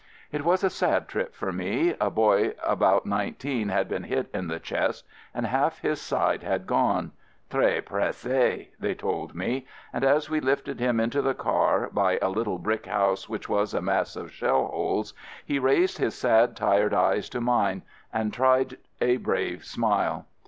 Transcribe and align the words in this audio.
It 0.31 0.43
was 0.43 0.63
a 0.63 0.71
sad 0.71 1.07
trip 1.07 1.35
for 1.35 1.51
me— 1.53 1.93
a 2.01 2.09
boy 2.09 2.55
about 2.65 3.05
nineteen 3.05 3.69
had 3.69 3.87
been 3.87 4.05
hit 4.05 4.31
in 4.33 4.47
the 4.47 4.59
chest 4.59 5.05
and 5.31 5.45
half 5.45 5.81
his 5.81 6.01
side 6.01 6.41
had 6.41 6.65
gone,— 6.65 7.11
"tres 7.51 7.83
presse" 7.85 8.23
they 8.79 8.95
told 8.97 9.35
me,— 9.35 9.67
and 9.93 10.03
as 10.03 10.27
we 10.27 10.39
lifted 10.39 10.79
him 10.79 10.99
into 10.99 11.21
the 11.21 11.35
car, 11.35 11.87
by 11.93 12.17
a 12.19 12.29
little 12.29 12.57
brick 12.57 12.87
house 12.87 13.29
which 13.29 13.47
was 13.47 13.75
a 13.75 13.81
mass 13.83 14.15
of 14.15 14.31
shell 14.31 14.65
holes, 14.65 15.13
he 15.45 15.59
raised 15.59 15.99
his 15.99 16.15
sad, 16.15 16.55
tired 16.55 16.95
eyes 16.95 17.29
to 17.29 17.39
mine 17.39 17.83
and 18.11 18.33
tried 18.33 18.77
a 19.01 19.17
brave 19.17 19.63
smile. 19.63 20.25